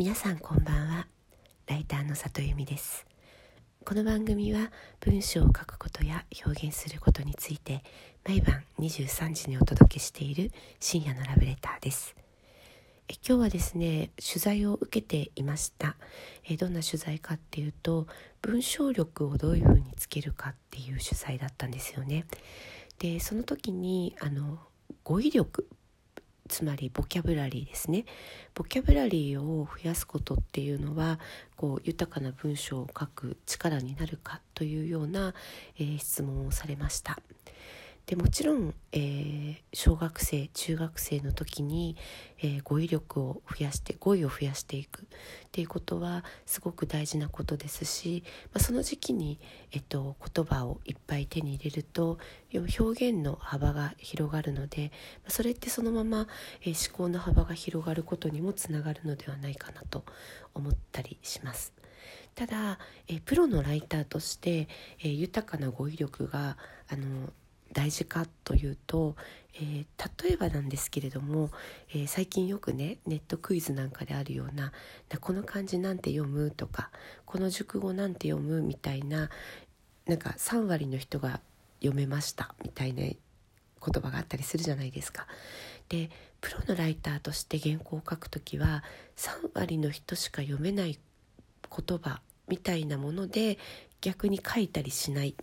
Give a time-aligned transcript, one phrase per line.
[0.00, 1.06] 皆さんこんばんは。
[1.66, 3.04] ライターの里由美です。
[3.84, 7.84] この番組は文章を書くことや表現することについて
[8.26, 12.16] 毎晩23時にお届けしている深夜のラブレターです。
[13.08, 15.96] え今日はですね取材を受けていました。
[16.44, 18.06] えどんな取材かっていうと
[18.40, 22.24] 文章力をどういうふうにつけるかっていう取材だったんですよね。
[23.00, 24.60] でその時にあの
[25.04, 25.68] 語彙力
[26.50, 28.04] つまりボキャブラリーですね
[28.54, 31.18] ボキャブラリーを増やすことっていうのは
[31.56, 35.32] こう豊かな文章を書く力になるかというような、
[35.78, 37.18] えー、質問をされました。
[38.10, 41.96] でもちろん、えー、小学生中学生の時に、
[42.42, 45.04] えー、語彙力を増やして語彙を増やしていくっ
[45.52, 49.38] ていうことはすごく大事なことですし、まあ、その時期に、
[49.70, 52.18] えっと、言葉をいっぱい手に入れると
[52.52, 54.90] 表現の幅が広がるので、
[55.28, 56.26] それってそのまま、
[56.62, 60.04] えー、思考の幅が広がることにもつながるのではないかなと
[60.52, 61.72] 思ったりします。
[62.34, 64.68] ただ、えプロのライターとして、
[65.00, 66.56] え豊かな語彙力が
[66.88, 67.32] あの
[67.72, 69.16] 大事かというと、
[69.54, 71.50] えー、例えばなんですけれども、
[71.90, 74.72] えー、最近よくねネットクイズなんかであるような
[75.20, 76.90] 「この漢字なんて読む?」とか
[77.26, 79.30] 「この熟語なんて読む?」みたいな
[80.06, 81.40] なんか3割の人が
[81.80, 83.18] 読めましたみたいな言
[83.80, 85.26] 葉があったりするじゃないですか。
[85.88, 86.10] で
[86.40, 88.82] プロのライターとして原稿を書くときは
[89.16, 90.98] 3割の人しか読めない
[91.68, 93.58] 言葉みたいなもので
[94.00, 95.34] 逆に書いたりしない。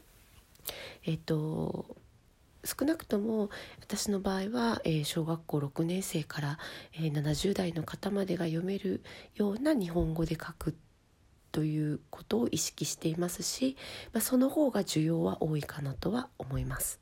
[1.06, 1.96] えっ、と
[2.68, 6.60] 少なくとも私の場合は、えー、小学校6年生から、
[6.94, 9.02] えー、70代の方までが読める
[9.36, 10.76] ような日本語で書く
[11.54, 13.78] ということを意識していますし、
[14.12, 17.00] まあ、その方が需要は多いかなとは思います。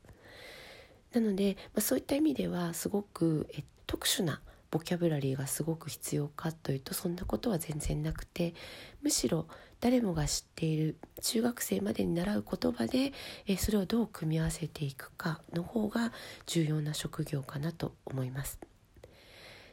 [1.12, 8.54] なので、まあ、そういった意味ではすごく、え特殊なボキャブラリーがすごく必要かというとそんなことは全然なくて
[9.02, 9.46] むしろ
[9.86, 13.12] 誰もが知っている中学生までに習う言葉で、
[13.46, 16.12] えそれをどう組み合わせていくかの方が
[16.44, 18.58] 重要な職業かなと思います。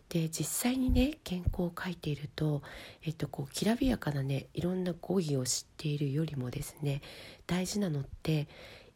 [0.10, 2.62] で実際にね原稿を書いていると、
[3.04, 7.02] えっと、こうきらびやかなねいろんな語彙を知っているよりもですね
[7.48, 8.48] 大事なのって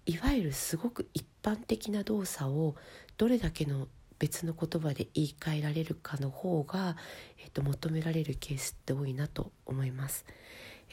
[0.05, 2.75] いわゆるすごく一般的な動作を
[3.17, 3.87] どれだけの
[4.19, 6.95] 別の言葉で言い換えられるかの方が、
[7.43, 10.23] えっと、求められるケースって多いなと思います。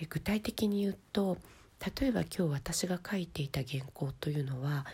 [0.00, 1.38] え具体的に言うと
[2.00, 4.86] 例えば今日私が書いていた原稿というのは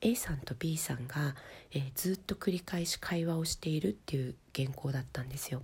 [0.00, 1.34] A さんと B さんが、
[1.72, 5.62] えー、ずっと繰り返し会話をしているっていう原稿だったんですよ。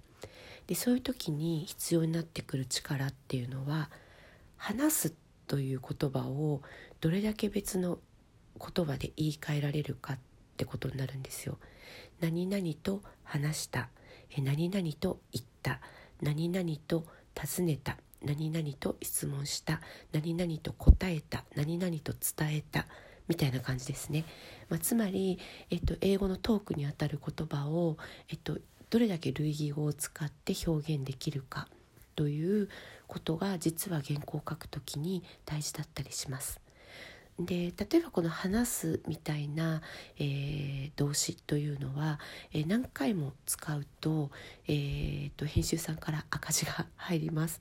[0.66, 3.90] でそういう時に必要になってくる力っていうのは
[4.56, 5.14] 話す
[5.46, 6.62] という言葉を
[7.00, 7.98] どれだけ別の
[8.58, 10.18] 言葉で言い換えられるかっ
[10.56, 11.58] てことになるんですよ。
[12.20, 13.88] 何々と話した
[14.38, 15.80] 何々と言った
[16.20, 17.04] 何々と
[17.34, 19.80] 尋ねた何々と質問した
[20.12, 22.86] 何々と答えた何々と伝えた
[23.28, 24.24] みたいな感じですね、
[24.68, 25.38] まあ、つまり、
[25.70, 27.96] えっと、英語のトークにあたる言葉を、
[28.28, 28.58] えっと、
[28.90, 31.68] どれだけ類義語を使って表現できるか
[32.16, 32.68] という
[33.06, 36.63] ことが実は原稿を書くときに大事だったりします。
[37.38, 39.82] で例えばこの「話す」みたいな、
[40.18, 42.20] えー、動詞というのは、
[42.52, 44.30] えー、何回も使うと,、
[44.68, 47.60] えーと、編集さんから赤字が入ります。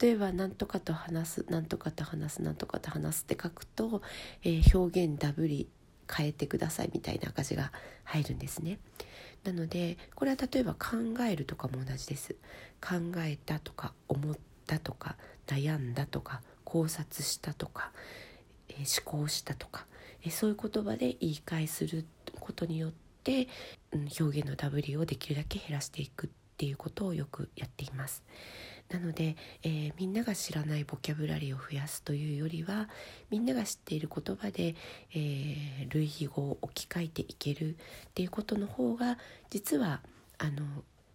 [0.00, 4.02] 例えば「なんとかと話す」「なんとかと話す」「なんとかと話す」って書くと、
[4.44, 5.68] えー、表現ダブり
[6.08, 7.72] 変えてくださいみたいな赤字が
[8.04, 8.78] 入るんですね。
[9.42, 12.36] なのでこれは例えば考えるとかも同じです。
[12.80, 14.36] 考えたとか思っ
[14.66, 15.16] たとか
[15.48, 17.90] 悩んだとか考察したとか
[18.78, 19.86] えー、思考したとか、
[20.22, 22.06] えー、そういう言葉で言い換えする
[22.40, 22.92] ことによっ
[23.24, 23.48] て、
[23.92, 28.22] うん、表現のダブりをできるだけ減らしていくっていうことをよくやっています。
[28.92, 32.90] なので、えー、みんなが知らないボキャブラリーを増やすというよりは
[33.30, 34.74] みんなが知っている言葉で、
[35.14, 37.76] えー、類義語を置き換えていけるっ
[38.14, 39.16] ていうことの方が
[39.48, 40.02] 実は
[40.36, 40.62] あの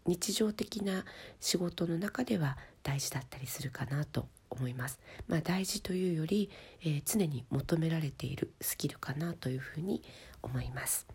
[0.07, 1.06] 日常的な
[1.39, 4.99] 仕事の中では大事だったりするかなと思います。
[5.27, 6.49] まあ、大事というより、
[6.81, 10.01] えー、常に求められているスキルかなというふうに
[10.41, 11.07] 思います。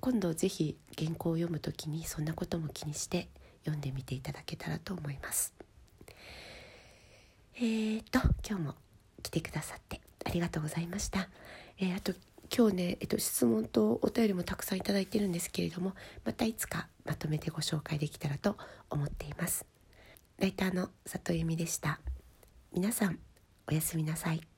[0.00, 3.28] 今度ぜひ原稿を読むときにそんなことも気にして
[3.64, 5.54] 読んでみていただけたらと思います。
[7.56, 8.74] えーと今日も
[9.22, 11.28] 来てくださってありがとうございました。
[11.78, 12.12] えー、あと
[12.54, 15.94] 今日ね、えっと、質問とお便りもたくさんいただいてるんですけれども
[16.24, 18.56] またいつかまとめてご紹介できたらと
[18.90, 19.66] 思っています。
[20.38, 21.98] ライターの里由美でした。
[22.76, 23.18] 皆さん
[23.66, 24.55] おやすみなさい。